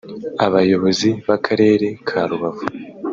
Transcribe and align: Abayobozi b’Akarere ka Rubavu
Abayobozi 0.45 1.09
b’Akarere 1.27 1.87
ka 2.07 2.21
Rubavu 2.29 2.65